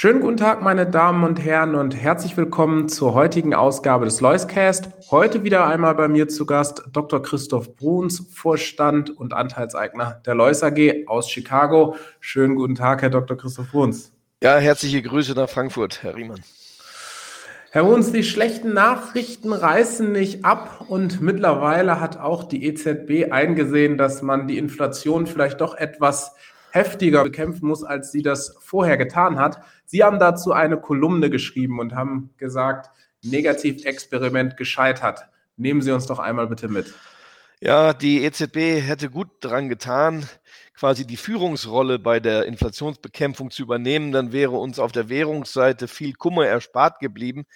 Schönen 0.00 0.20
guten 0.20 0.36
Tag, 0.36 0.62
meine 0.62 0.86
Damen 0.86 1.24
und 1.24 1.44
Herren, 1.44 1.74
und 1.74 1.92
herzlich 1.96 2.36
willkommen 2.36 2.88
zur 2.88 3.14
heutigen 3.14 3.52
Ausgabe 3.52 4.04
des 4.04 4.20
Loiscast. 4.20 4.90
Heute 5.10 5.42
wieder 5.42 5.66
einmal 5.66 5.96
bei 5.96 6.06
mir 6.06 6.28
zu 6.28 6.46
Gast 6.46 6.84
Dr. 6.92 7.20
Christoph 7.20 7.74
Bruns, 7.74 8.24
Vorstand 8.32 9.10
und 9.10 9.34
Anteilseigner 9.34 10.22
der 10.24 10.36
Lois 10.36 10.62
AG 10.62 11.08
aus 11.08 11.28
Chicago. 11.28 11.96
Schönen 12.20 12.54
guten 12.54 12.76
Tag, 12.76 13.02
Herr 13.02 13.10
Dr. 13.10 13.36
Christoph 13.36 13.72
Bruns. 13.72 14.12
Ja, 14.40 14.58
herzliche 14.58 15.02
Grüße 15.02 15.32
nach 15.32 15.48
Frankfurt, 15.48 16.00
Herr 16.04 16.14
Riemann. 16.14 16.44
Herr 17.72 17.82
Bruns, 17.82 18.12
die 18.12 18.22
schlechten 18.22 18.72
Nachrichten 18.72 19.52
reißen 19.52 20.12
nicht 20.12 20.44
ab 20.44 20.84
und 20.86 21.20
mittlerweile 21.20 22.00
hat 22.00 22.18
auch 22.18 22.44
die 22.44 22.64
EZB 22.66 23.32
eingesehen, 23.32 23.98
dass 23.98 24.22
man 24.22 24.46
die 24.46 24.58
Inflation 24.58 25.26
vielleicht 25.26 25.60
doch 25.60 25.74
etwas 25.74 26.36
heftiger 26.70 27.24
bekämpfen 27.24 27.66
muss, 27.66 27.84
als 27.84 28.12
sie 28.12 28.22
das 28.22 28.56
vorher 28.60 28.96
getan 28.96 29.38
hat. 29.38 29.60
Sie 29.84 30.04
haben 30.04 30.18
dazu 30.18 30.52
eine 30.52 30.76
Kolumne 30.78 31.30
geschrieben 31.30 31.80
und 31.80 31.94
haben 31.94 32.30
gesagt, 32.36 32.90
Negativexperiment 33.22 34.56
gescheitert. 34.56 35.24
Nehmen 35.56 35.82
Sie 35.82 35.90
uns 35.90 36.06
doch 36.06 36.18
einmal 36.18 36.46
bitte 36.46 36.68
mit. 36.68 36.94
Ja, 37.60 37.92
die 37.92 38.22
EZB 38.22 38.80
hätte 38.80 39.10
gut 39.10 39.28
daran 39.40 39.68
getan, 39.68 40.24
quasi 40.74 41.04
die 41.04 41.16
Führungsrolle 41.16 41.98
bei 41.98 42.20
der 42.20 42.46
Inflationsbekämpfung 42.46 43.50
zu 43.50 43.62
übernehmen. 43.62 44.12
Dann 44.12 44.30
wäre 44.32 44.52
uns 44.52 44.78
auf 44.78 44.92
der 44.92 45.08
Währungsseite 45.08 45.88
viel 45.88 46.12
Kummer 46.12 46.46
erspart 46.46 47.00
geblieben. 47.00 47.46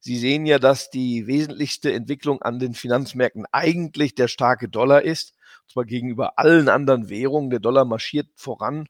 Sie 0.00 0.16
sehen 0.16 0.46
ja, 0.46 0.58
dass 0.58 0.88
die 0.88 1.26
wesentlichste 1.26 1.92
Entwicklung 1.92 2.40
an 2.40 2.58
den 2.58 2.72
Finanzmärkten 2.72 3.44
eigentlich 3.52 4.14
der 4.14 4.28
starke 4.28 4.70
Dollar 4.70 5.02
ist 5.02 5.34
zwar 5.70 5.84
gegenüber 5.84 6.38
allen 6.38 6.68
anderen 6.68 7.08
Währungen. 7.08 7.50
Der 7.50 7.60
Dollar 7.60 7.84
marschiert 7.84 8.28
voran 8.34 8.86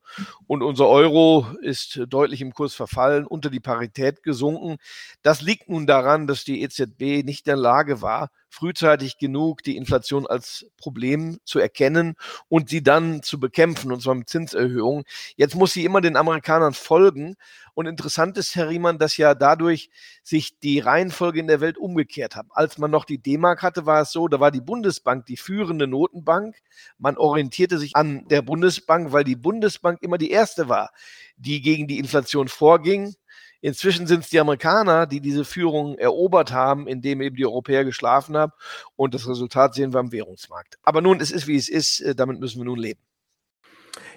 und 0.46 0.62
unser 0.62 0.88
Euro 0.88 1.46
ist 1.62 2.00
deutlich 2.08 2.40
im 2.40 2.52
Kurs 2.52 2.74
verfallen, 2.74 3.26
unter 3.26 3.50
die 3.50 3.60
Parität 3.60 4.22
gesunken. 4.22 4.76
Das 5.22 5.42
liegt 5.42 5.68
nun 5.68 5.86
daran, 5.86 6.26
dass 6.26 6.44
die 6.44 6.62
EZB 6.62 7.24
nicht 7.24 7.46
in 7.46 7.50
der 7.50 7.56
Lage 7.56 8.02
war, 8.02 8.30
frühzeitig 8.50 9.16
genug 9.16 9.62
die 9.62 9.76
Inflation 9.76 10.26
als 10.26 10.66
Problem 10.76 11.38
zu 11.44 11.60
erkennen 11.60 12.16
und 12.48 12.68
sie 12.68 12.82
dann 12.82 13.22
zu 13.22 13.40
bekämpfen, 13.40 13.92
und 13.92 14.02
zwar 14.02 14.16
mit 14.16 14.28
Zinserhöhungen. 14.28 15.04
Jetzt 15.36 15.54
muss 15.54 15.72
sie 15.72 15.84
immer 15.84 16.00
den 16.00 16.16
Amerikanern 16.16 16.74
folgen. 16.74 17.36
Und 17.74 17.86
interessant 17.86 18.36
ist, 18.36 18.56
Herr 18.56 18.68
Riemann, 18.68 18.98
dass 18.98 19.16
ja 19.16 19.34
dadurch 19.34 19.90
sich 20.22 20.58
die 20.58 20.80
Reihenfolge 20.80 21.38
in 21.38 21.46
der 21.46 21.60
Welt 21.60 21.78
umgekehrt 21.78 22.36
hat. 22.36 22.46
Als 22.50 22.76
man 22.76 22.90
noch 22.90 23.04
die 23.04 23.18
D-Mark 23.18 23.62
hatte, 23.62 23.86
war 23.86 24.02
es 24.02 24.10
so, 24.12 24.28
da 24.28 24.40
war 24.40 24.50
die 24.50 24.60
Bundesbank 24.60 25.26
die 25.26 25.36
führende 25.36 25.86
Notenbank. 25.86 26.56
Man 26.98 27.16
orientierte 27.16 27.78
sich 27.78 27.94
an 27.94 28.26
der 28.28 28.42
Bundesbank, 28.42 29.12
weil 29.12 29.24
die 29.24 29.36
Bundesbank 29.36 30.02
immer 30.02 30.18
die 30.18 30.30
erste 30.30 30.68
war, 30.68 30.90
die 31.36 31.62
gegen 31.62 31.86
die 31.86 31.98
Inflation 31.98 32.48
vorging. 32.48 33.14
Inzwischen 33.60 34.06
sind 34.06 34.24
es 34.24 34.30
die 34.30 34.40
Amerikaner, 34.40 35.06
die 35.06 35.20
diese 35.20 35.44
Führung 35.44 35.98
erobert 35.98 36.52
haben, 36.52 36.86
indem 36.86 37.20
eben 37.20 37.36
die 37.36 37.46
Europäer 37.46 37.84
geschlafen 37.84 38.36
haben. 38.36 38.52
Und 38.96 39.14
das 39.14 39.28
Resultat 39.28 39.74
sehen 39.74 39.92
wir 39.92 40.00
am 40.00 40.12
Währungsmarkt. 40.12 40.78
Aber 40.82 41.00
nun, 41.02 41.20
es 41.20 41.30
ist, 41.30 41.46
wie 41.46 41.56
es 41.56 41.68
ist. 41.68 42.00
Äh, 42.00 42.14
damit 42.14 42.40
müssen 42.40 42.58
wir 42.58 42.64
nun 42.64 42.78
leben. 42.78 43.00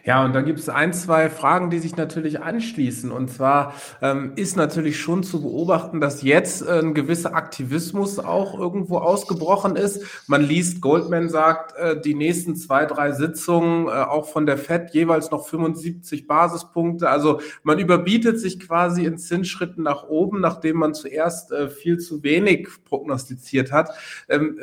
Ja, 0.06 0.26
und 0.26 0.34
da 0.34 0.42
gibt 0.42 0.60
es 0.60 0.68
ein, 0.68 0.92
zwei 0.92 1.30
Fragen, 1.30 1.70
die 1.70 1.80
sich 1.80 1.96
natürlich 1.96 2.42
anschließen. 2.42 3.10
Und 3.10 3.32
zwar 3.32 3.74
ähm, 4.02 4.34
ist 4.36 4.58
natürlich 4.58 5.00
schon 5.00 5.24
zu 5.24 5.42
beobachten, 5.42 6.02
dass 6.02 6.24
jetzt 6.24 6.62
äh, 6.62 6.80
ein 6.80 6.94
gewisser 6.94 7.36
Aktivismus 7.36 8.20
auch 8.20 8.60
irgendwo 8.60 8.98
ausgebrochen 8.98 9.78
ist. 9.78 10.04
Man 10.28 10.42
liest, 10.42 10.82
Goldman 10.82 11.30
sagt, 11.30 11.78
äh, 11.78 12.02
die 12.02 12.16
nächsten 12.16 12.58
zwei, 12.58 12.86
drei 12.86 13.14
Sitzungen, 13.14 13.88
äh, 13.88 13.92
auch 13.92 14.28
von 14.28 14.46
der 14.46 14.58
FED, 14.58 14.94
jeweils 14.94 15.32
noch 15.32 15.48
75 15.48 16.28
Basispunkte. 16.28 17.10
Also 17.10 17.40
man 17.64 17.80
überbietet 17.80 18.42
sich 18.42 18.60
quasi 18.60 19.06
in 19.06 19.18
Zinsschritten 19.18 19.84
nach 19.84 20.04
oben, 20.04 20.42
nachdem 20.42 20.78
man 20.78 20.94
zuerst 20.94 21.54
äh, 21.54 21.70
viel 21.70 21.98
zu 21.98 22.24
wenig 22.24 22.68
prognostiziert 22.84 23.72
hat. 23.72 23.92
Ähm, 24.28 24.60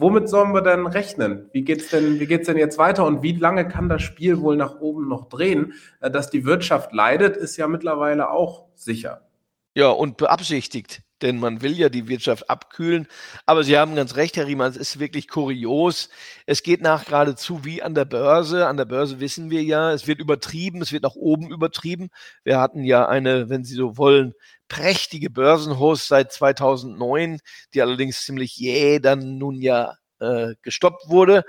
womit 0.00 0.28
sollen 0.28 0.52
wir 0.52 0.62
denn 0.62 0.86
rechnen? 0.86 1.48
Wie 1.52 1.62
geht's 1.62 1.90
denn, 1.90 2.18
denn 2.18 2.56
jetzt 2.56 2.78
weiter 2.78 3.04
und 3.04 3.22
wie 3.22 3.32
lange 3.32 3.68
kann 3.68 3.88
das 3.88 4.02
Spiel 4.02 4.40
wohl 4.40 4.56
nach 4.56 4.80
oben 4.80 5.08
noch 5.08 5.28
drehen? 5.28 5.74
Äh, 6.00 6.10
dass 6.10 6.30
die 6.30 6.44
Wirtschaft 6.44 6.92
leidet, 6.92 7.36
ist 7.36 7.56
ja 7.56 7.68
mittlerweile 7.68 8.30
auch 8.30 8.66
sicher. 8.74 9.28
Ja, 9.74 9.90
und 9.90 10.16
beabsichtigt, 10.16 11.02
denn 11.22 11.38
man 11.38 11.62
will 11.62 11.78
ja 11.78 11.88
die 11.88 12.08
Wirtschaft 12.08 12.50
abkühlen. 12.50 13.06
Aber 13.46 13.62
Sie 13.62 13.78
haben 13.78 13.94
ganz 13.94 14.16
recht, 14.16 14.36
Herr 14.36 14.48
Riemann, 14.48 14.72
es 14.72 14.76
ist 14.76 14.98
wirklich 14.98 15.28
kurios. 15.28 16.08
Es 16.46 16.64
geht 16.64 16.80
nach 16.80 17.04
geradezu 17.04 17.64
wie 17.64 17.80
an 17.80 17.94
der 17.94 18.04
Börse. 18.04 18.66
An 18.66 18.76
der 18.76 18.86
Börse 18.86 19.20
wissen 19.20 19.50
wir 19.50 19.62
ja, 19.62 19.92
es 19.92 20.08
wird 20.08 20.18
übertrieben, 20.18 20.82
es 20.82 20.92
wird 20.92 21.04
nach 21.04 21.14
oben 21.14 21.52
übertrieben. 21.52 22.08
Wir 22.42 22.58
hatten 22.58 22.82
ja 22.82 23.06
eine, 23.06 23.48
wenn 23.50 23.62
Sie 23.62 23.74
so 23.74 23.96
wollen, 23.96 24.34
prächtige 24.68 25.30
Börsenhost 25.30 26.08
seit 26.08 26.32
2009, 26.32 27.40
die 27.74 27.82
allerdings 27.82 28.24
ziemlich 28.24 28.56
jäh 28.56 28.98
dann 28.98 29.38
nun 29.38 29.60
ja 29.60 29.94
äh, 30.20 30.54
gestoppt 30.62 31.08
wurde. 31.08 31.44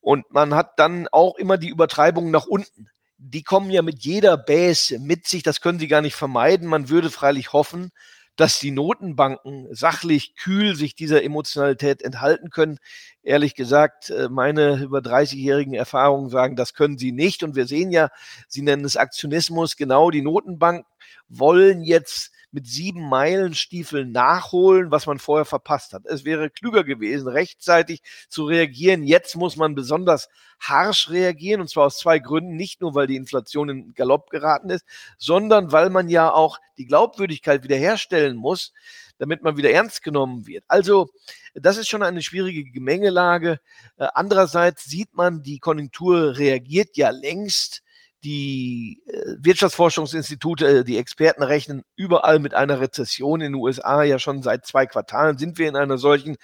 Und 0.00 0.30
man 0.30 0.54
hat 0.54 0.78
dann 0.78 1.08
auch 1.08 1.36
immer 1.36 1.58
die 1.58 1.68
Übertreibung 1.68 2.30
nach 2.30 2.46
unten. 2.46 2.88
Die 3.18 3.42
kommen 3.42 3.70
ja 3.70 3.82
mit 3.82 4.04
jeder 4.04 4.36
Bäse 4.36 4.98
mit 4.98 5.26
sich, 5.26 5.42
das 5.42 5.60
können 5.60 5.78
sie 5.78 5.88
gar 5.88 6.02
nicht 6.02 6.14
vermeiden. 6.14 6.68
Man 6.68 6.88
würde 6.88 7.10
freilich 7.10 7.52
hoffen, 7.52 7.90
dass 8.36 8.60
die 8.60 8.70
Notenbanken 8.70 9.66
sachlich 9.74 10.36
kühl 10.36 10.76
sich 10.76 10.94
dieser 10.94 11.24
Emotionalität 11.24 12.02
enthalten 12.02 12.50
können. 12.50 12.78
Ehrlich 13.24 13.56
gesagt, 13.56 14.10
äh, 14.10 14.28
meine 14.28 14.76
über 14.76 15.00
30-jährigen 15.00 15.74
Erfahrungen 15.74 16.30
sagen, 16.30 16.54
das 16.54 16.74
können 16.74 16.98
sie 16.98 17.10
nicht. 17.10 17.42
Und 17.42 17.56
wir 17.56 17.66
sehen 17.66 17.90
ja, 17.90 18.10
Sie 18.46 18.62
nennen 18.62 18.84
es 18.84 18.96
Aktionismus, 18.96 19.76
genau 19.76 20.12
die 20.12 20.22
Notenbanken 20.22 20.86
wollen 21.28 21.82
jetzt 21.82 22.30
mit 22.50 22.66
sieben 22.66 23.08
Meilenstiefeln 23.08 24.12
nachholen, 24.12 24.90
was 24.90 25.06
man 25.06 25.18
vorher 25.18 25.44
verpasst 25.44 25.92
hat. 25.92 26.06
Es 26.06 26.24
wäre 26.24 26.50
klüger 26.50 26.84
gewesen, 26.84 27.28
rechtzeitig 27.28 28.02
zu 28.28 28.44
reagieren. 28.44 29.02
Jetzt 29.02 29.36
muss 29.36 29.56
man 29.56 29.74
besonders 29.74 30.28
harsch 30.60 31.10
reagieren 31.10 31.60
und 31.60 31.68
zwar 31.68 31.86
aus 31.86 31.98
zwei 31.98 32.18
Gründen. 32.18 32.56
Nicht 32.56 32.80
nur, 32.80 32.94
weil 32.94 33.06
die 33.06 33.16
Inflation 33.16 33.68
in 33.68 33.94
Galopp 33.94 34.30
geraten 34.30 34.70
ist, 34.70 34.84
sondern 35.18 35.72
weil 35.72 35.90
man 35.90 36.08
ja 36.08 36.32
auch 36.32 36.58
die 36.78 36.86
Glaubwürdigkeit 36.86 37.62
wiederherstellen 37.64 38.36
muss, 38.36 38.72
damit 39.18 39.42
man 39.42 39.56
wieder 39.56 39.70
ernst 39.70 40.02
genommen 40.02 40.46
wird. 40.46 40.64
Also, 40.68 41.10
das 41.54 41.76
ist 41.76 41.88
schon 41.88 42.02
eine 42.02 42.22
schwierige 42.22 42.64
Gemengelage. 42.64 43.60
Äh, 43.96 44.06
andererseits 44.14 44.84
sieht 44.84 45.14
man, 45.14 45.42
die 45.42 45.58
Konjunktur 45.58 46.38
reagiert 46.38 46.96
ja 46.96 47.10
längst 47.10 47.82
die 48.24 49.00
äh, 49.06 49.36
Wirtschaftsforschungsinstitute, 49.38 50.80
äh, 50.80 50.84
die 50.84 50.98
Experten 50.98 51.42
rechnen 51.42 51.82
überall 51.94 52.40
mit 52.40 52.52
einer 52.52 52.80
Rezession. 52.80 53.40
In 53.40 53.52
den 53.52 53.60
USA 53.60 54.02
ja 54.02 54.18
schon 54.18 54.42
seit 54.42 54.66
zwei 54.66 54.86
Quartalen 54.86 55.38
sind 55.38 55.58
wir 55.58 55.68
in 55.68 55.76
einer 55.76 55.98
solchen. 55.98 56.36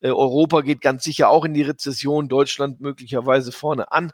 Äh, 0.00 0.08
Europa 0.08 0.62
geht 0.62 0.80
ganz 0.80 1.04
sicher 1.04 1.28
auch 1.28 1.44
in 1.44 1.52
die 1.52 1.62
Rezession, 1.62 2.28
Deutschland 2.28 2.80
möglicherweise 2.80 3.52
vorne 3.52 3.92
an. 3.92 4.12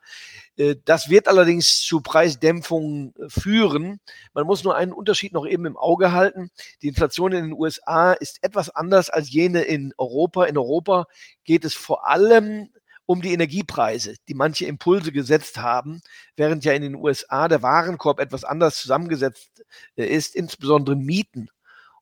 Das 0.84 1.10
wird 1.10 1.26
allerdings 1.26 1.80
zu 1.80 2.00
Preisdämpfungen 2.00 3.12
führen. 3.26 3.98
Man 4.34 4.46
muss 4.46 4.62
nur 4.62 4.76
einen 4.76 4.92
Unterschied 4.92 5.32
noch 5.32 5.46
eben 5.46 5.66
im 5.66 5.76
Auge 5.76 6.12
halten. 6.12 6.50
Die 6.80 6.86
Inflation 6.86 7.32
in 7.32 7.42
den 7.46 7.52
USA 7.52 8.12
ist 8.12 8.38
etwas 8.42 8.70
anders 8.70 9.10
als 9.10 9.32
jene 9.32 9.62
in 9.62 9.92
Europa. 9.98 10.44
In 10.44 10.56
Europa 10.56 11.06
geht 11.44 11.64
es 11.64 11.74
vor 11.74 12.06
allem 12.06 12.68
um 13.06 13.20
die 13.20 13.32
Energiepreise, 13.32 14.14
die 14.28 14.34
manche 14.34 14.66
Impulse 14.66 15.12
gesetzt 15.12 15.58
haben, 15.58 16.00
während 16.36 16.64
ja 16.64 16.72
in 16.72 16.82
den 16.82 16.94
USA 16.94 17.48
der 17.48 17.62
Warenkorb 17.62 18.20
etwas 18.20 18.44
anders 18.44 18.78
zusammengesetzt 18.78 19.64
äh, 19.96 20.06
ist, 20.06 20.34
insbesondere 20.34 20.96
Mieten 20.96 21.48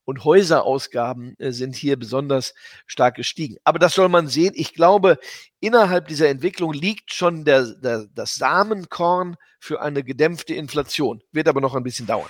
und 0.05 0.23
Häuserausgaben 0.23 1.35
äh, 1.39 1.51
sind 1.51 1.75
hier 1.75 1.97
besonders 1.97 2.53
stark 2.85 3.15
gestiegen. 3.15 3.57
Aber 3.63 3.79
das 3.79 3.93
soll 3.93 4.09
man 4.09 4.27
sehen. 4.27 4.53
Ich 4.55 4.73
glaube, 4.73 5.17
innerhalb 5.59 6.07
dieser 6.07 6.29
Entwicklung 6.29 6.73
liegt 6.73 7.13
schon 7.13 7.45
der, 7.45 7.65
der, 7.75 8.05
das 8.13 8.35
Samenkorn 8.35 9.37
für 9.59 9.81
eine 9.81 10.03
gedämpfte 10.03 10.53
Inflation. 10.53 11.21
Wird 11.31 11.47
aber 11.47 11.61
noch 11.61 11.75
ein 11.75 11.83
bisschen 11.83 12.07
dauern. 12.07 12.29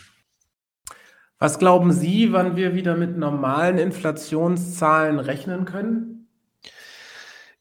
Was 1.39 1.59
glauben 1.59 1.91
Sie, 1.91 2.31
wann 2.31 2.55
wir 2.55 2.73
wieder 2.73 2.95
mit 2.95 3.17
normalen 3.17 3.77
Inflationszahlen 3.77 5.19
rechnen 5.19 5.65
können? 5.65 6.22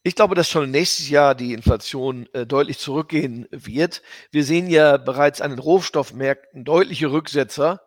Ich 0.05 0.17
glaube, 0.17 0.35
dass 0.35 0.49
schon 0.49 0.71
nächstes 0.73 1.09
Jahr 1.11 1.37
die 1.37 1.53
Inflation 1.53 2.29
äh, 2.33 2.45
deutlich 2.45 2.79
zurückgehen 2.79 3.47
wird. 3.53 4.03
Wir 4.33 4.43
sehen 4.43 4.69
ja 4.69 4.97
bereits 4.97 5.41
an 5.41 5.51
den 5.51 5.61
Rohstoffmärkten 5.61 6.65
deutliche 6.65 7.13
Rücksetzer. 7.13 7.83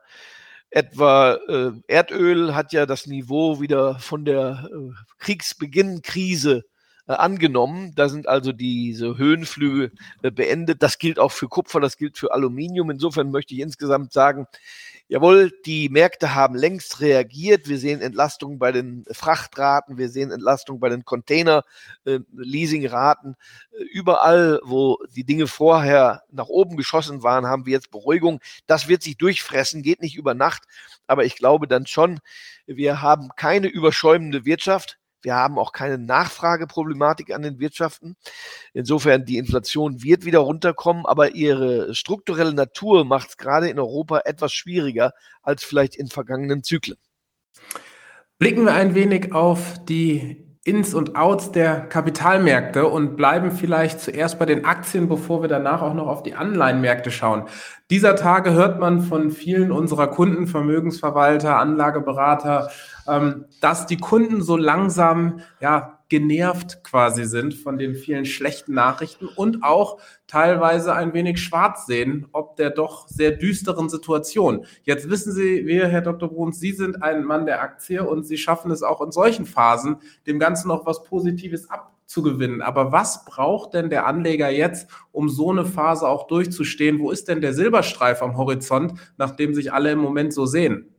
Etwa 0.70 1.34
äh, 1.50 1.72
Erdöl 1.88 2.56
hat 2.56 2.72
ja 2.72 2.86
das 2.86 3.06
Niveau 3.06 3.60
wieder 3.60 4.00
von 4.00 4.24
der 4.24 4.70
äh, 4.72 4.94
Kriegsbeginn-Krise 5.20 6.64
äh, 7.08 7.14
angenommen. 7.14 7.94
Da 7.96 8.08
sind 8.08 8.30
also 8.30 8.54
diese 8.54 9.18
Höhenflüge 9.18 9.92
äh, 10.24 10.32
beendet. 10.32 10.84
Das 10.84 11.00
gilt 11.00 11.20
auch 11.20 11.34
für 11.34 11.50
Kupfer, 11.50 11.82
das 11.82 11.98
gilt 11.98 12.18
für 12.18 12.34
Aluminium. 12.34 12.92
Insofern 12.92 13.30
möchte 13.30 13.54
ich 13.54 13.60
insgesamt 13.60 14.14
sagen, 14.14 14.48
Jawohl, 15.08 15.52
die 15.68 15.88
Märkte 15.90 16.34
haben 16.34 16.56
längst 16.56 17.00
reagiert. 17.00 17.70
Wir 17.70 17.78
sehen 17.78 18.02
Entlastung 18.02 18.58
bei 18.58 18.72
den 18.72 19.06
Frachtraten, 19.12 20.00
wir 20.00 20.10
sehen 20.10 20.32
Entlastung 20.32 20.80
bei 20.80 20.90
den 20.90 21.06
Container-Leasingraten. 21.06 23.36
Äh, 23.72 23.84
Überall, 23.84 24.60
wo 24.64 24.98
die 25.16 25.24
Dinge 25.24 25.46
vorher 25.46 26.24
nach 26.32 26.48
oben 26.48 26.76
geschossen 26.76 27.22
waren, 27.22 27.46
haben 27.46 27.68
wir 27.68 27.74
jetzt 27.74 27.92
Beruhigung. 27.92 28.40
Das 28.66 28.88
wird 28.88 29.04
sich 29.04 29.18
durchfressen, 29.18 29.84
geht 29.84 30.02
nicht 30.02 30.16
über 30.16 30.34
Nacht. 30.34 30.64
Aber 31.06 31.24
ich 31.24 31.36
glaube 31.36 31.68
dann 31.68 31.86
schon, 31.86 32.20
wir 32.66 33.04
haben 33.04 33.30
keine 33.36 33.68
überschäumende 33.68 34.44
Wirtschaft. 34.44 34.98
Wir 35.26 35.36
haben 35.36 35.58
auch 35.58 35.72
keine 35.72 35.98
Nachfrageproblematik 35.98 37.34
an 37.34 37.42
den 37.42 37.60
Wirtschaften. 37.60 38.16
Insofern, 38.74 39.26
die 39.26 39.38
Inflation 39.38 40.04
wird 40.04 40.24
wieder 40.24 40.40
runterkommen, 40.40 41.06
aber 41.06 41.34
ihre 41.34 41.96
strukturelle 41.96 42.54
Natur 42.54 43.06
macht 43.06 43.30
es 43.30 43.38
gerade 43.38 43.68
in 43.70 43.80
Europa 43.80 44.22
etwas 44.26 44.54
schwieriger 44.54 45.14
als 45.42 45.64
vielleicht 45.64 45.96
in 45.96 46.08
vergangenen 46.08 46.64
Zyklen. 46.64 46.98
Blicken 48.38 48.66
wir 48.66 48.74
ein 48.74 48.94
wenig 48.94 49.34
auf 49.34 49.84
die 49.86 50.46
ins 50.66 50.96
und 50.96 51.16
Outs 51.16 51.52
der 51.52 51.82
Kapitalmärkte 51.82 52.88
und 52.88 53.16
bleiben 53.16 53.52
vielleicht 53.52 54.02
zuerst 54.02 54.40
bei 54.40 54.46
den 54.46 54.66
Aktien, 54.66 55.08
bevor 55.08 55.44
wir 55.44 55.48
danach 55.48 55.84
auch 55.84 55.94
noch 55.94 56.08
auf 56.08 56.24
die 56.24 56.34
Anleihenmärkte 56.34 57.12
schauen. 57.12 57.46
Dieser 57.92 58.16
Tage 58.16 58.54
hört 58.54 58.80
man 58.80 59.02
von 59.02 59.30
vielen 59.30 59.72
unserer 59.72 60.08
Kunden, 60.08 60.48
Vermögensverwalter, 60.48 61.60
Anlageberater, 61.60 62.72
ähm, 63.08 63.46
dass 63.62 63.86
die 63.86 63.98
Kunden 63.98 64.42
so 64.42 64.58
langsam 64.58 65.42
ja 65.62 66.00
genervt 66.10 66.84
quasi 66.84 67.26
sind 67.26 67.54
von 67.54 67.78
den 67.78 67.94
vielen 67.94 68.26
schlechten 68.26 68.74
Nachrichten 68.74 69.28
und 69.28 69.64
auch 69.64 70.00
teilweise 70.26 70.96
ein 70.96 71.14
wenig 71.14 71.40
schwarz 71.40 71.86
sehen, 71.86 72.28
ob 72.32 72.56
der 72.56 72.72
doch 72.72 73.08
sehr 73.08 73.32
düsteren 73.32 73.88
Situation. 73.90 74.66
Jetzt 74.84 75.08
wissen 75.10 75.32
Sie, 75.32 75.68
wir, 75.68 75.88
Herr 75.88 76.02
Dr. 76.02 76.30
Bruns, 76.30 76.60
Sie 76.60 76.72
sind 76.72 77.04
ein 77.04 77.24
Mann 77.24 77.46
der 77.46 77.62
Aktie 77.62 78.04
und 78.04 78.26
Sie 78.26 78.38
schaffen 78.38 78.72
es 78.72 78.82
auch 78.82 79.02
in 79.02 79.12
solchen 79.12 79.46
Phasen, 79.46 79.98
dem 80.26 80.40
Ganzen 80.40 80.70
noch 80.70 80.88
was 80.88 81.04
Positives 81.04 81.70
abzugewinnen. 82.06 82.62
Aber 82.62 82.92
was 82.92 83.26
braucht 83.26 83.74
denn 83.74 83.90
der 83.90 84.06
Anleger 84.06 84.50
jetzt, 84.50 84.88
um 85.12 85.28
so 85.28 85.52
eine 85.52 85.66
Phase 85.66 86.08
auch 86.08 86.28
durchzustehen? 86.28 87.00
Wo 87.00 87.12
ist 87.12 87.28
denn 87.28 87.42
der 87.42 87.54
Silberstreif 87.54 88.22
am 88.22 88.38
Horizont, 88.38 88.94
nachdem 89.18 89.54
sich 89.54 89.74
alle 89.74 89.92
im 89.92 90.00
Moment 90.00 90.34
so 90.34 90.46
sehen? 90.46 90.92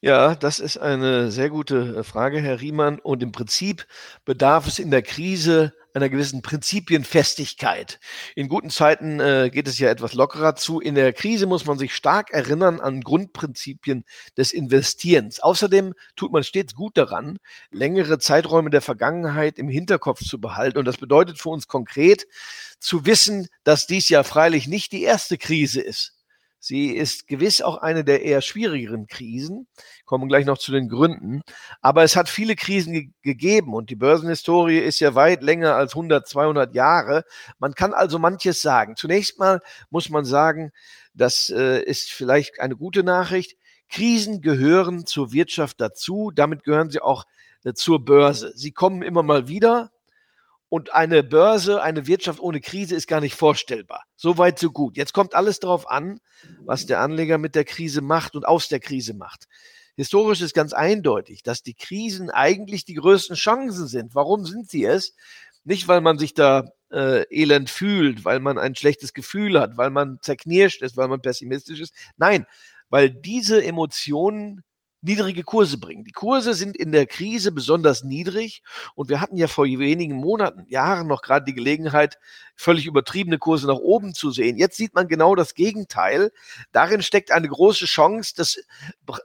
Ja, 0.00 0.36
das 0.36 0.60
ist 0.60 0.78
eine 0.78 1.32
sehr 1.32 1.50
gute 1.50 1.96
äh, 1.96 2.02
Frage, 2.04 2.38
Herr 2.38 2.60
Riemann. 2.60 3.00
Und 3.00 3.20
im 3.20 3.32
Prinzip 3.32 3.84
bedarf 4.24 4.68
es 4.68 4.78
in 4.78 4.92
der 4.92 5.02
Krise 5.02 5.74
einer 5.98 6.08
gewissen 6.08 6.42
Prinzipienfestigkeit. 6.42 8.00
In 8.34 8.48
guten 8.48 8.70
Zeiten 8.70 9.20
äh, 9.20 9.50
geht 9.52 9.68
es 9.68 9.78
ja 9.78 9.88
etwas 9.90 10.14
lockerer 10.14 10.54
zu. 10.54 10.80
In 10.80 10.94
der 10.94 11.12
Krise 11.12 11.46
muss 11.46 11.66
man 11.66 11.78
sich 11.78 11.94
stark 11.94 12.30
erinnern 12.30 12.80
an 12.80 13.00
Grundprinzipien 13.00 14.04
des 14.36 14.52
Investierens. 14.52 15.40
Außerdem 15.40 15.94
tut 16.16 16.32
man 16.32 16.44
stets 16.44 16.74
gut 16.74 16.96
daran, 16.96 17.38
längere 17.70 18.18
Zeiträume 18.18 18.70
der 18.70 18.82
Vergangenheit 18.82 19.58
im 19.58 19.68
Hinterkopf 19.68 20.24
zu 20.24 20.40
behalten. 20.40 20.78
Und 20.78 20.84
das 20.84 20.96
bedeutet 20.96 21.38
für 21.38 21.50
uns 21.50 21.68
konkret 21.68 22.26
zu 22.78 23.04
wissen, 23.06 23.48
dass 23.64 23.86
dies 23.86 24.08
ja 24.08 24.22
freilich 24.22 24.68
nicht 24.68 24.92
die 24.92 25.02
erste 25.02 25.38
Krise 25.38 25.80
ist 25.80 26.17
Sie 26.60 26.90
ist 26.90 27.28
gewiss 27.28 27.62
auch 27.62 27.78
eine 27.78 28.04
der 28.04 28.22
eher 28.22 28.42
schwierigeren 28.42 29.06
Krisen. 29.06 29.68
Kommen 30.04 30.28
gleich 30.28 30.44
noch 30.44 30.58
zu 30.58 30.72
den 30.72 30.88
Gründen. 30.88 31.42
Aber 31.80 32.02
es 32.02 32.16
hat 32.16 32.28
viele 32.28 32.56
Krisen 32.56 32.92
ge 32.92 33.10
gegeben 33.22 33.74
und 33.74 33.90
die 33.90 33.96
Börsenhistorie 33.96 34.78
ist 34.78 35.00
ja 35.00 35.14
weit 35.14 35.42
länger 35.42 35.74
als 35.74 35.92
100, 35.92 36.26
200 36.26 36.74
Jahre. 36.74 37.24
Man 37.58 37.74
kann 37.74 37.94
also 37.94 38.18
manches 38.18 38.60
sagen. 38.60 38.96
Zunächst 38.96 39.38
mal 39.38 39.60
muss 39.90 40.08
man 40.08 40.24
sagen, 40.24 40.72
das 41.14 41.50
äh, 41.50 41.82
ist 41.82 42.10
vielleicht 42.10 42.60
eine 42.60 42.76
gute 42.76 43.04
Nachricht. 43.04 43.56
Krisen 43.88 44.40
gehören 44.40 45.06
zur 45.06 45.32
Wirtschaft 45.32 45.80
dazu. 45.80 46.32
Damit 46.34 46.64
gehören 46.64 46.90
sie 46.90 47.00
auch 47.00 47.24
äh, 47.64 47.72
zur 47.74 48.04
Börse. 48.04 48.52
Sie 48.54 48.72
kommen 48.72 49.02
immer 49.02 49.22
mal 49.22 49.48
wieder. 49.48 49.90
Und 50.70 50.92
eine 50.92 51.22
Börse, 51.22 51.82
eine 51.82 52.06
Wirtschaft 52.06 52.40
ohne 52.40 52.60
Krise 52.60 52.94
ist 52.94 53.06
gar 53.06 53.20
nicht 53.20 53.34
vorstellbar. 53.34 54.04
So 54.16 54.36
weit, 54.36 54.58
so 54.58 54.70
gut. 54.70 54.96
Jetzt 54.96 55.14
kommt 55.14 55.34
alles 55.34 55.60
darauf 55.60 55.88
an, 55.88 56.20
was 56.64 56.84
der 56.84 57.00
Anleger 57.00 57.38
mit 57.38 57.54
der 57.54 57.64
Krise 57.64 58.02
macht 58.02 58.36
und 58.36 58.46
aus 58.46 58.68
der 58.68 58.80
Krise 58.80 59.14
macht. 59.14 59.46
Historisch 59.96 60.42
ist 60.42 60.54
ganz 60.54 60.72
eindeutig, 60.74 61.42
dass 61.42 61.62
die 61.62 61.74
Krisen 61.74 62.30
eigentlich 62.30 62.84
die 62.84 62.94
größten 62.94 63.34
Chancen 63.34 63.88
sind. 63.88 64.14
Warum 64.14 64.44
sind 64.44 64.70
sie 64.70 64.84
es? 64.84 65.14
Nicht, 65.64 65.88
weil 65.88 66.02
man 66.02 66.18
sich 66.18 66.34
da 66.34 66.70
äh, 66.92 67.24
elend 67.30 67.70
fühlt, 67.70 68.24
weil 68.24 68.38
man 68.38 68.58
ein 68.58 68.74
schlechtes 68.74 69.12
Gefühl 69.12 69.58
hat, 69.58 69.76
weil 69.76 69.90
man 69.90 70.18
zerknirscht 70.22 70.82
ist, 70.82 70.96
weil 70.96 71.08
man 71.08 71.20
pessimistisch 71.20 71.80
ist. 71.80 71.94
Nein, 72.16 72.46
weil 72.90 73.10
diese 73.10 73.62
Emotionen 73.64 74.62
niedrige 75.00 75.44
Kurse 75.44 75.78
bringen. 75.78 76.04
Die 76.04 76.12
Kurse 76.12 76.54
sind 76.54 76.76
in 76.76 76.92
der 76.92 77.06
Krise 77.06 77.52
besonders 77.52 78.02
niedrig 78.02 78.62
und 78.94 79.08
wir 79.08 79.20
hatten 79.20 79.36
ja 79.36 79.46
vor 79.46 79.66
wenigen 79.66 80.16
Monaten, 80.16 80.64
Jahren 80.68 81.06
noch 81.06 81.22
gerade 81.22 81.44
die 81.44 81.54
Gelegenheit, 81.54 82.18
völlig 82.56 82.86
übertriebene 82.86 83.38
Kurse 83.38 83.66
nach 83.66 83.78
oben 83.78 84.14
zu 84.14 84.30
sehen. 84.30 84.56
Jetzt 84.56 84.76
sieht 84.76 84.94
man 84.94 85.08
genau 85.08 85.34
das 85.34 85.54
Gegenteil. 85.54 86.32
Darin 86.72 87.02
steckt 87.02 87.30
eine 87.30 87.48
große 87.48 87.86
Chance. 87.86 88.34
Das 88.36 88.58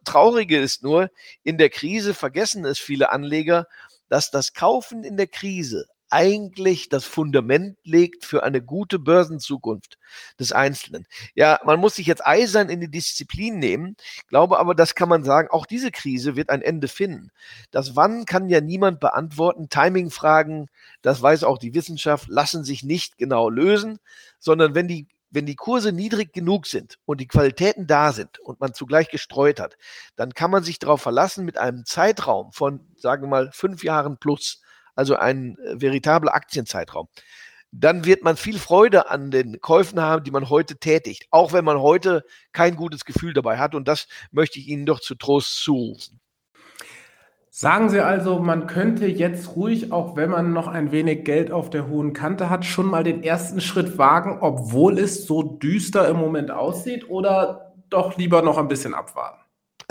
Traurige 0.04 0.60
ist 0.60 0.84
nur, 0.84 1.10
in 1.44 1.58
der 1.58 1.70
Krise 1.70 2.14
vergessen 2.14 2.66
es 2.66 2.80
viele 2.80 3.12
Anleger, 3.12 3.68
dass 4.10 4.30
das 4.30 4.54
Kaufen 4.54 5.04
in 5.04 5.18
der 5.18 5.28
Krise 5.28 5.88
eigentlich 6.14 6.90
das 6.90 7.06
Fundament 7.06 7.78
legt 7.84 8.24
für 8.24 8.44
eine 8.44 8.62
gute 8.62 9.00
Börsenzukunft 9.00 9.98
des 10.40 10.52
Einzelnen. 10.52 11.08
Ja, 11.34 11.60
man 11.66 11.80
muss 11.80 11.96
sich 11.96 12.06
jetzt 12.06 12.26
eisern 12.26 12.70
in 12.70 12.80
die 12.80 12.92
Disziplin 12.92 13.58
nehmen, 13.58 13.98
glaube 14.28 14.60
aber, 14.60 14.76
das 14.76 14.94
kann 14.94 15.10
man 15.10 15.24
sagen, 15.24 15.50
auch 15.50 15.66
diese 15.66 15.90
Krise 15.90 16.36
wird 16.36 16.52
ein 16.52 16.62
Ende 16.62 16.88
finden. 16.88 17.32
Das 17.72 17.96
Wann 17.96 18.26
kann 18.26 18.48
ja 18.48 18.62
niemand 18.62 19.00
beantworten. 19.00 19.70
Timingfragen, 19.70 20.70
das 21.02 21.22
weiß 21.22 21.44
auch 21.44 21.58
die 21.58 21.74
Wissenschaft, 21.74 22.28
lassen 22.30 22.64
sich 22.64 22.84
nicht 22.84 23.18
genau 23.18 23.50
lösen, 23.50 23.98
sondern 24.40 24.76
wenn 24.76 24.88
die 24.88 25.08
wenn 25.34 25.48
die 25.48 25.56
Kurse 25.56 25.92
niedrig 25.92 26.32
genug 26.32 26.68
sind 26.68 27.00
und 27.06 27.20
die 27.20 27.28
Qualitäten 27.28 27.88
da 27.88 28.14
sind 28.14 28.38
und 28.40 28.60
man 28.60 28.76
zugleich 28.76 29.10
gestreut 29.10 29.60
hat, 29.60 29.78
dann 30.16 30.36
kann 30.36 30.52
man 30.52 30.64
sich 30.64 30.78
darauf 30.78 31.02
verlassen, 31.02 31.44
mit 31.44 31.58
einem 31.58 31.86
Zeitraum 31.86 32.52
von, 32.52 32.86
sagen 32.96 33.24
wir 33.24 33.30
mal, 33.30 33.50
fünf 33.52 33.84
Jahren 33.84 34.20
plus, 34.20 34.62
also 34.96 35.16
ein 35.16 35.58
äh, 35.60 35.82
veritabler 35.82 36.34
Aktienzeitraum, 36.34 37.08
dann 37.72 38.06
wird 38.06 38.24
man 38.24 38.38
viel 38.38 38.60
Freude 38.60 39.10
an 39.10 39.32
den 39.32 39.60
Käufen 39.60 40.00
haben, 40.00 40.24
die 40.24 40.32
man 40.32 40.50
heute 40.50 40.78
tätigt, 40.78 41.28
auch 41.32 41.54
wenn 41.54 41.66
man 41.66 41.80
heute 41.80 42.24
kein 42.52 42.76
gutes 42.76 43.04
Gefühl 43.04 43.34
dabei 43.34 43.58
hat. 43.58 43.74
Und 43.74 43.88
das 43.88 44.08
möchte 44.32 44.60
ich 44.60 44.68
Ihnen 44.68 44.86
doch 44.86 45.00
zu 45.00 45.16
Trost 45.16 45.64
zurufen. 45.64 46.20
Sagen 47.50 47.90
Sie 47.90 48.04
also, 48.04 48.40
man 48.40 48.66
könnte 48.66 49.06
jetzt 49.06 49.56
ruhig, 49.56 49.92
auch 49.92 50.16
wenn 50.16 50.32
man 50.32 50.54
noch 50.54 50.68
ein 50.68 50.92
wenig 50.92 51.24
Geld 51.24 51.52
auf 51.52 51.70
der 51.70 51.88
hohen 51.88 52.14
Kante 52.14 52.50
hat, 52.50 52.66
schon 52.66 52.88
mal 52.88 53.04
den 53.04 53.22
ersten 53.22 53.62
Schritt 53.62 53.98
wagen, 54.00 54.40
obwohl 54.42 54.98
es 54.98 55.28
so 55.28 55.44
düster 55.44 56.08
im 56.08 56.18
Moment 56.18 56.50
aussieht, 56.50 57.10
oder 57.10 57.74
doch 57.90 58.18
lieber 58.18 58.42
noch 58.42 58.58
ein 58.58 58.68
bisschen 58.68 58.96
abwarten? 58.96 59.43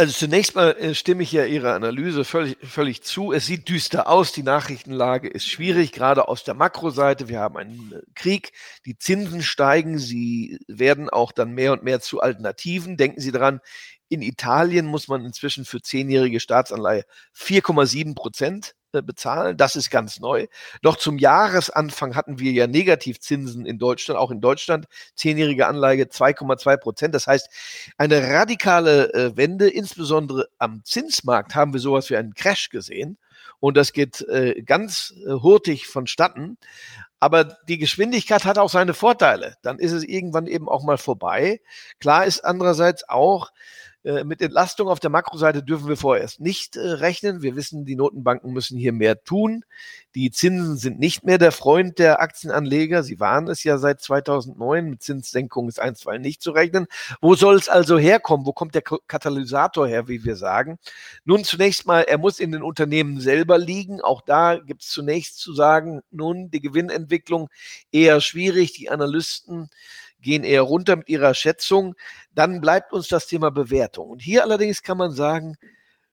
Also 0.03 0.15
zunächst 0.15 0.57
mal 0.57 0.73
äh, 0.81 0.97
stimme 0.97 1.23
ich 1.23 1.31
ja 1.31 1.45
Ihrer 1.45 1.75
Analyse 1.75 2.25
völlig, 2.25 2.59
völlig 2.61 3.05
zu. 3.05 3.33
Es 3.33 3.47
sieht 3.47 3.69
düster 3.69 4.09
aus, 4.09 4.33
die 4.33 4.43
Nachrichtenlage 4.43 5.29
ist 5.29 5.47
schwierig, 5.47 5.93
gerade 5.93 6.27
aus 6.27 6.43
der 6.43 6.55
Makroseite. 6.55 7.29
Wir 7.29 7.39
haben 7.39 7.57
einen 7.57 7.93
äh, 7.93 8.01
Krieg, 8.17 8.51
die 8.85 8.99
Zinsen 8.99 9.43
steigen, 9.43 9.99
sie 10.01 10.59
werden 10.67 11.09
auch 11.09 11.31
dann 11.31 11.53
mehr 11.53 11.71
und 11.73 11.85
mehr 11.85 12.01
zu 12.01 12.19
Alternativen. 12.21 12.97
Denken 12.97 13.21
Sie 13.21 13.31
daran, 13.31 13.61
in 14.09 14.23
Italien 14.23 14.87
muss 14.87 15.07
man 15.07 15.25
inzwischen 15.25 15.65
für 15.65 15.81
zehnjährige 15.81 16.41
Staatsanleihe 16.41 17.05
4,7 17.37 18.17
Prozent 18.17 18.75
bezahlen. 19.01 19.57
Das 19.57 19.77
ist 19.77 19.91
ganz 19.91 20.21
neu. 20.21 20.47
Noch 20.83 20.97
zum 20.97 21.17
Jahresanfang 21.17 22.15
hatten 22.15 22.39
wir 22.39 22.53
ja 22.53 22.67
Negativzinsen 22.67 23.65
in 23.65 23.79
Deutschland, 23.79 24.21
auch 24.21 24.31
in 24.31 24.43
Deutschland, 24.43 24.87
zehnjährige 25.15 25.67
Anleihe 25.67 26.05
2,2 26.05 26.77
Prozent. 26.77 27.15
Das 27.15 27.27
heißt, 27.27 27.49
eine 27.97 28.29
radikale 28.29 29.15
äh, 29.15 29.37
Wende, 29.37 29.69
insbesondere 29.69 30.49
am 30.59 30.83
Zinsmarkt 30.85 31.55
haben 31.55 31.73
wir 31.73 31.81
sowas 31.81 32.11
wie 32.11 32.17
einen 32.17 32.35
Crash 32.35 32.69
gesehen. 32.69 33.17
Und 33.61 33.77
das 33.77 33.93
geht 33.93 34.21
äh, 34.29 34.61
ganz 34.63 35.15
äh, 35.25 35.31
hurtig 35.31 35.87
vonstatten. 35.87 36.59
Aber 37.21 37.45
die 37.45 37.79
Geschwindigkeit 37.79 38.45
hat 38.45 38.59
auch 38.59 38.69
seine 38.69 38.95
Vorteile. 38.95 39.55
Dann 39.63 39.79
ist 39.79 39.93
es 39.93 40.03
irgendwann 40.03 40.49
eben 40.49 40.69
auch 40.69 40.83
mal 40.83 40.99
vorbei. 40.99 41.61
Klar 42.01 42.27
ist 42.27 42.45
andererseits 42.45 43.09
auch, 43.09 43.53
Äh, 44.05 44.25
mit 44.25 44.43
Entlastung 44.43 44.89
auf 44.89 44.99
der 44.99 45.11
Makroseite 45.11 45.63
dürfen 45.63 45.89
wir 45.89 45.97
vorerst 45.97 46.41
nicht 46.41 46.77
äh, 46.77 46.81
rechnen. 46.81 47.43
Wir 47.43 47.55
wissen, 47.55 47.85
die 47.85 47.95
Notenbanken 47.95 48.53
müssen 48.53 48.77
hier 48.77 48.93
mehr 48.93 49.23
tun. 49.23 49.65
Die 50.17 50.33
Zinsen 50.33 50.77
sind 50.77 50.99
nicht 50.99 51.25
mehr 51.25 51.39
der 51.39 51.53
Freund 51.53 52.01
der 52.01 52.21
Aktienanleger. 52.21 53.05
Sie 53.05 53.21
waren 53.21 53.47
es 53.47 53.63
ja 53.63 53.79
seit 53.79 54.01
2009. 54.01 54.91
Mit 54.91 55.03
Zinssenkung 55.03 55.69
ist 55.69 55.79
einstweilen 55.79 56.21
nicht 56.21 56.43
zu 56.43 56.51
rechnen. 56.51 56.87
Wo 57.21 57.37
soll 57.37 57.55
es 57.55 57.69
also 57.69 57.97
herkommen? 57.97 58.45
Wo 58.45 58.53
kommt 58.53 58.75
der 58.75 58.83
Katalysator 58.83 59.87
her, 59.87 60.09
wie 60.09 60.25
wir 60.25 60.35
sagen? 60.35 60.79
Nun, 61.25 61.45
zunächst 61.45 61.87
mal, 61.87 62.03
er 62.03 62.19
muss 62.19 62.41
in 62.41 62.51
den 62.51 62.63
Unternehmen 62.63 63.21
selber 63.21 63.57
liegen. 63.57 64.01
Auch 64.01 64.21
da 64.23 64.57
gibt 64.57 64.83
es 64.83 64.89
zunächst 64.89 65.39
zu 65.39 65.55
sagen, 65.55 66.03
nun, 66.11 66.51
die 66.51 66.61
Gewinnentwicklung 66.61 67.49
eher 67.93 68.21
schwierig. 68.21 68.73
Die 68.73 68.91
Analysten 68.91 69.71
gehen 70.23 70.45
eher 70.45 70.63
runter 70.63 70.97
mit 70.97 71.09
ihrer 71.09 71.35
Schätzung. 71.35 71.95
Dann 72.35 72.61
bleibt 72.61 72.93
uns 72.93 73.09
das 73.09 73.27
Thema 73.27 73.51
Bewertung. 73.51 74.09
Und 74.09 74.23
hier 74.23 74.43
allerdings 74.43 74.83
kann 74.83 74.97
man 74.97 75.13
sagen, 75.13 75.57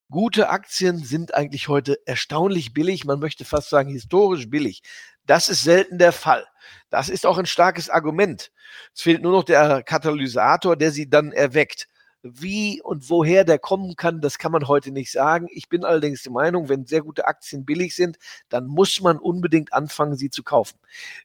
gute 0.10 0.50
Aktien 0.50 0.98
sind 0.98 1.34
eigentlich 1.36 1.68
heute 1.68 2.00
erstaunlich 2.06 2.74
billig. 2.74 3.06
Man 3.06 3.20
möchte 3.20 3.46
fast 3.46 3.70
sagen 3.70 3.90
historisch 3.90 4.50
billig. 4.50 4.82
Das 5.26 5.48
ist 5.48 5.64
selten 5.64 6.00
der 6.00 6.12
Fall. 6.12 6.46
Das 6.90 7.08
ist 7.08 7.26
auch 7.26 7.38
ein 7.38 7.46
starkes 7.46 7.90
Argument. 7.90 8.52
Es 8.94 9.02
fehlt 9.02 9.22
nur 9.22 9.32
noch 9.32 9.44
der 9.44 9.84
Katalysator, 9.84 10.76
der 10.76 10.92
sie 10.92 11.10
dann 11.10 11.32
erweckt. 11.32 11.88
Wie 12.24 12.82
und 12.82 13.10
woher 13.10 13.46
der 13.46 13.60
kommen 13.60 13.96
kann, 13.96 14.20
das 14.20 14.38
kann 14.38 14.52
man 14.52 14.68
heute 14.68 14.92
nicht 14.92 15.12
sagen. 15.12 15.48
Ich 15.52 15.70
bin 15.70 15.86
allerdings 15.86 16.24
der 16.24 16.34
Meinung, 16.34 16.68
wenn 16.68 16.86
sehr 16.86 17.02
gute 17.02 17.26
Aktien 17.28 17.64
billig 17.66 17.96
sind, 17.96 18.18
dann 18.50 18.68
muss 18.68 19.00
man 19.00 19.18
unbedingt 19.18 19.72
anfangen, 19.72 20.18
sie 20.18 20.30
zu 20.30 20.44
kaufen. 20.44 20.78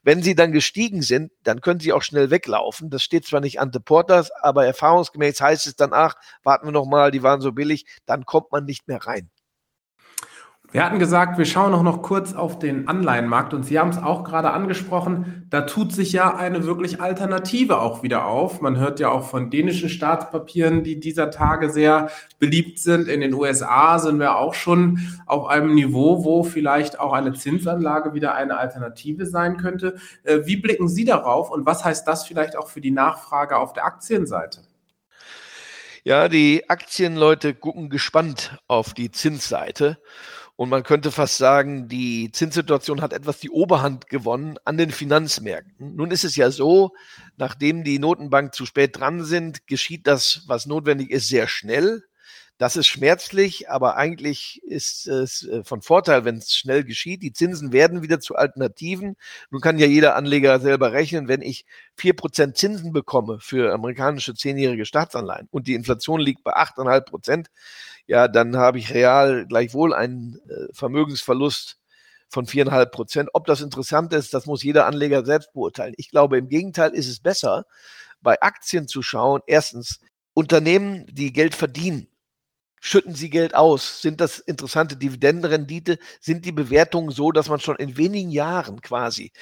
Wenn 0.05 0.23
sie 0.23 0.37
dann 0.37 0.53
gestiegen 0.53 1.03
sind, 1.03 1.33
dann 1.43 1.61
können 1.61 1.81
sie 1.81 1.93
auch 1.93 2.03
schnell 2.03 2.31
weglaufen. 2.31 2.91
Das 2.91 3.03
steht 3.03 3.27
zwar 3.27 3.41
nicht 3.41 3.61
ante 3.61 3.81
Portas, 3.81 4.31
aber 4.31 4.67
erfahrungsgemäß 4.67 5.41
heißt 5.41 5.67
es 5.67 5.75
dann, 5.75 5.93
ach, 5.93 6.15
warten 6.45 6.69
wir 6.69 6.73
noch 6.73 6.87
mal, 6.87 7.11
die 7.11 7.25
waren 7.25 7.41
so 7.41 7.51
billig, 7.51 7.87
dann 8.07 8.25
kommt 8.25 8.53
man 8.53 8.65
nicht 8.65 8.87
mehr 8.87 9.05
rein. 9.05 9.31
Wir 10.75 10.85
hatten 10.85 10.99
gesagt, 10.99 11.39
wir 11.39 11.45
schauen 11.45 11.73
auch 11.73 11.85
noch 11.85 12.03
kurz 12.03 12.35
auf 12.35 12.59
den 12.59 12.89
Anleihenmarkt 12.89 13.55
und 13.55 13.63
Sie 13.63 13.79
haben 13.79 13.91
es 13.91 13.99
auch 13.99 14.25
gerade 14.25 14.51
angesprochen, 14.51 15.47
da 15.49 15.61
tut 15.61 15.93
sich 15.93 16.11
ja 16.11 16.35
eine 16.35 16.65
wirklich 16.65 17.01
Alternative 17.01 17.81
auch 17.81 18.03
wieder 18.03 18.25
auf. 18.25 18.61
Man 18.61 18.77
hört 18.77 18.99
ja 18.99 19.09
auch 19.09 19.23
von 19.23 19.51
dänischen 19.51 19.89
Staatspapieren, 19.89 20.83
die 20.83 20.99
dieser 20.99 21.31
Tage 21.31 21.71
sehr 21.71 22.11
beliebt 22.41 22.81
sind. 22.81 23.07
In 23.07 23.21
den 23.21 23.35
USA 23.35 24.01
sind 24.01 24.19
wir 24.19 24.37
auch 24.37 24.55
schon 24.55 24.99
auf 25.27 25.47
einem 25.47 25.77
Niveau, 25.77 26.25
wo 26.25 26.43
vielleicht 26.43 26.99
auch 26.99 27.13
eine 27.13 27.35
Zinsanlage 27.35 28.13
wieder 28.13 28.35
eine 28.35 28.59
Alternative 28.59 29.27
sein 29.27 29.59
könnte. 29.59 29.95
Äh, 30.25 30.41
wie 30.43 30.57
blicken 30.57 30.89
Sie 30.89 31.05
darauf 31.05 31.53
und 31.53 31.67
was 31.67 31.85
heißt 31.85 32.09
das 32.09 32.27
vielleicht 32.27 32.57
auch 32.57 32.67
für 32.67 32.81
die 32.81 32.91
Nachfrage 32.91 33.59
auf 33.59 33.75
der 33.75 33.85
Aktienseite? 33.85 34.63
Ja, 36.03 36.29
die 36.29 36.69
Aktienleute 36.69 37.55
gucken 37.55 37.91
gespannt 37.91 38.59
auf 38.67 38.93
die 38.93 39.13
Zinsseite. 39.13 39.99
Und 40.57 40.69
man 40.69 40.85
könnte 40.85 41.11
fast 41.11 41.37
sagen, 41.37 41.89
die 41.89 42.31
Zinssituation 42.31 43.01
hat 43.03 43.13
etwas 43.13 43.41
die 43.41 43.51
Oberhand 43.51 44.09
gewonnen 44.09 44.57
an 44.65 44.77
den 44.77 44.93
Finanzmärkten. 44.93 45.97
Nun 45.97 46.13
ist 46.13 46.25
es 46.25 46.37
ja 46.37 46.51
so, 46.53 46.93
nachdem 47.37 47.83
die 47.83 47.99
Notenbank 47.99 48.55
zu 48.55 48.65
spät 48.65 48.99
dran 48.99 49.25
sind, 49.25 49.67
geschieht 49.67 50.07
das, 50.07 50.45
was 50.47 50.67
notwendig 50.67 51.11
ist, 51.11 51.29
sehr 51.29 51.49
schnell. 51.49 52.05
Das 52.57 52.77
ist 52.77 52.87
schmerzlich, 52.87 53.69
aber 53.69 53.97
eigentlich 53.97 54.63
ist 54.63 55.09
es 55.09 55.43
äh, 55.43 55.65
von 55.65 55.83
Vorteil, 55.83 56.25
wenn 56.25 56.37
es 56.37 56.55
schnell 56.55 56.85
geschieht. 56.85 57.23
Die 57.23 57.33
Zinsen 57.33 57.73
werden 57.73 58.01
wieder 58.03 58.21
zu 58.21 58.37
Alternativen. 58.37 59.17
Nun 59.51 59.61
kann 59.61 59.77
ja 59.79 59.87
jeder 59.87 60.15
Anleger 60.15 60.61
selber 60.61 60.93
rechnen, 60.93 61.27
wenn 61.27 61.43
ich 61.43 61.67
vier 61.97 62.15
Prozent 62.15 62.57
Zinsen 62.57 62.93
bekomme 62.93 63.41
für 63.41 63.73
amerikanische 63.73 64.35
zehnjährige 64.35 64.87
Staatsanleihen 64.87 65.49
und 65.51 65.67
die 65.67 65.75
Inflation 65.75 66.21
liegt 66.21 66.45
bei 66.45 66.53
achteinhalb 66.55 67.07
Prozent, 67.07 67.49
ja, 68.07 68.29
dann 68.29 68.57
habe 68.57 68.79
ich 68.79 68.95
real 68.95 69.47
gleichwohl 69.47 69.93
einen 69.93 70.39
äh, 70.49 70.73
Vermögensverlust 70.73 71.79
von 72.29 72.47
viereinhalb 72.47 72.93
Prozent. 72.93 73.31
Ob 73.33 73.47
das 73.47 73.63
interessant 73.63 74.13
ist, 74.13 74.33
das 74.33 74.47
muss 74.47 74.63
jeder 74.63 74.87
Anleger 74.87 75.25
selbst 75.25 75.53
beurteilen. 75.55 75.95
Ich 75.97 76.11
glaube, 76.11 76.39
im 76.39 76.49
Gegenteil 76.49 76.93
ist 76.93 77.09
es 77.09 77.21
besser, 77.21 77.65
bei 78.21 78.41
Aktien 78.43 78.87
zu 78.89 79.03
schauen. 79.03 79.41
Erstens, 79.47 80.01
Unternehmen, 80.35 81.07
die 81.11 81.33
Geld 81.33 81.55
verdienen, 81.55 82.09
schütten 82.85 83.15
sie 83.15 83.31
Geld 83.31 83.55
aus? 83.55 84.03
Sind 84.03 84.21
das 84.21 84.39
interessante 84.39 84.97
Dividendenrendite? 84.99 85.99
Sind 86.21 86.45
die 86.45 86.53
Bewertungen 86.53 87.11
so, 87.13 87.33
dass 87.33 87.49
man 87.49 87.59
schon 87.59 87.77
in 87.77 87.97
wenigen 87.97 88.31
Jahren 88.31 88.83
quasi 88.83 89.33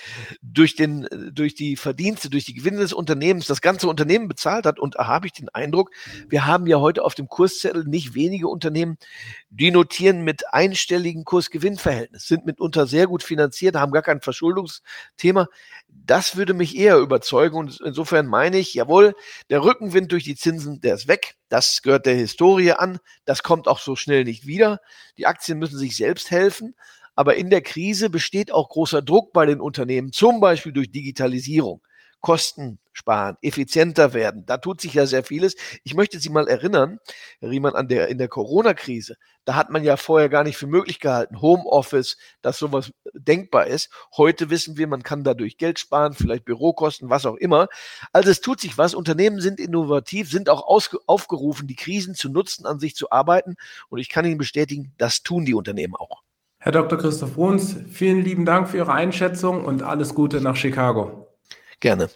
durch, 0.43 0.77
den, 0.77 1.09
durch 1.33 1.57
die 1.57 1.75
Verdienste, 1.75 2.31
durch 2.31 2.45
die 2.45 2.55
Gewinne 2.55 2.79
des 2.79 2.93
Unternehmens 2.93 3.49
das 3.49 3.61
ganze 3.61 3.89
Unternehmen 3.89 4.29
bezahlt 4.29 4.65
hat? 4.65 4.79
Und 4.79 4.95
da 4.95 5.09
habe 5.09 5.27
ich 5.27 5.33
den 5.33 5.49
Eindruck, 5.49 5.91
wir 6.29 6.47
haben 6.47 6.69
ja 6.69 6.79
heute 6.79 7.05
auf 7.05 7.17
dem 7.17 7.27
Kurszettel 7.27 7.85
nicht 7.85 8.15
wenige 8.15 8.47
Unternehmen, 8.47 8.97
die 9.51 9.73
notieren 9.73 10.23
mit 10.23 10.55
einstelligen 10.55 11.25
Kursgewinnverhältnis, 11.25 12.29
sind 12.29 12.47
mitunter 12.47 12.87
sehr 12.87 13.09
gut 13.09 13.25
finanziert, 13.25 13.75
haben 13.75 13.91
gar 13.91 14.03
kein 14.03 14.21
Verschuldungsthema. 14.21 15.49
Das 16.05 16.37
würde 16.37 16.55
mich 16.55 16.77
eher 16.77 16.99
überzeugen. 16.99 17.57
Und 17.57 17.81
insofern 17.85 18.27
meine 18.27 18.59
ich, 18.59 18.75
jawohl, 18.75 19.15
der 19.51 19.63
Rückenwind 19.63 20.11
durch 20.13 20.25
die 20.25 20.37
Zinsen, 20.37 20.81
der 20.81 20.95
ist 20.95 21.09
weg. 21.09 21.37
Das 21.49 21.83
gehört 21.83 22.07
der 22.07 22.15
Historie 22.15 22.73
an. 22.73 22.99
Das 23.25 23.43
kommt 23.43 23.69
auch 23.69 23.79
so 23.79 23.95
schnell 23.95 24.25
nicht 24.25 24.47
wieder. 24.47 24.81
Die 25.19 25.27
Aktien 25.27 25.59
müssen 25.59 25.79
sich 25.79 25.97
selbst 25.97 26.31
helfen. 26.31 26.75
Aber 27.15 27.37
in 27.37 27.51
der 27.51 27.63
Krise 27.63 28.11
besteht 28.11 28.53
auch 28.53 28.71
großer 28.71 29.03
Druck 29.03 29.33
bei 29.33 29.47
den 29.47 29.61
Unternehmen, 29.61 30.13
zum 30.13 30.41
Beispiel 30.41 30.73
durch 30.73 30.91
Digitalisierung. 30.91 31.83
Kosten 32.23 32.79
sparen, 32.93 33.37
effizienter 33.43 34.15
werden. 34.15 34.47
Da 34.47 34.59
tut 34.59 34.81
sich 34.81 34.95
ja 34.95 35.07
sehr 35.07 35.25
vieles. 35.25 35.57
Ich 35.83 35.95
möchte 35.95 36.19
Sie 36.19 36.29
mal 36.29 36.47
erinnern, 36.47 36.99
Herr 37.41 37.51
Riemann, 37.51 37.75
an 37.75 37.89
der, 37.89 38.09
in 38.09 38.19
der 38.19 38.29
Corona-Krise, 38.29 39.17
da 39.45 39.55
hat 39.57 39.71
man 39.71 39.83
ja 39.83 39.97
vorher 39.97 40.29
gar 40.29 40.45
nicht 40.45 40.57
für 40.57 40.67
möglich 40.69 41.01
gehalten, 41.01 41.41
Homeoffice, 41.41 42.17
dass 42.43 42.59
sowas 42.59 42.93
denkbar 43.13 43.67
ist. 43.67 43.91
Heute 44.17 44.51
wissen 44.51 44.77
wir, 44.77 44.87
man 44.87 45.03
kann 45.03 45.25
dadurch 45.25 45.59
Geld 45.59 45.81
sparen, 45.81 46.13
vielleicht 46.15 46.45
Bürokosten, 46.45 47.11
was 47.11 47.27
auch 47.27 47.37
immer. 47.37 47.69
Also 48.13 48.31
es 48.31 48.41
tut 48.41 48.61
sich 48.61 48.79
was. 48.79 48.95
Unternehmen 48.95 49.41
sind 49.41 49.59
innovativ, 49.59 50.31
sind 50.31 50.49
auch 50.49 50.63
aufgerufen, 51.07 51.67
die 51.67 51.77
Krisen 51.77 52.15
zu 52.15 52.29
nutzen, 52.29 52.67
an 52.67 52.79
sich 52.79 52.95
zu 52.95 53.11
arbeiten. 53.11 53.57
Und 53.89 53.99
ich 53.99 54.09
kann 54.09 54.25
Ihnen 54.25 54.39
bestätigen, 54.39 54.95
das 54.97 55.23
tun 55.23 55.45
die 55.45 55.55
Unternehmen 55.55 55.97
auch. 55.97 56.23
Herr 56.59 56.71
Dr. 56.71 56.97
Christoph 56.97 57.35
Bruns, 57.35 57.77
vielen 57.91 58.23
lieben 58.23 58.45
Dank 58.45 58.69
für 58.69 58.77
Ihre 58.77 58.93
Einschätzung 58.93 59.65
und 59.65 59.83
alles 59.83 60.15
Gute 60.15 60.41
nach 60.41 60.55
Chicago. 60.55 61.22
Gerne. 61.83 62.09